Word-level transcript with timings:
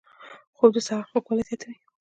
خوب 0.57 0.69
د 0.73 0.77
سحر 0.87 1.05
خوږوالی 1.09 1.43
زیاتوي 1.49 1.75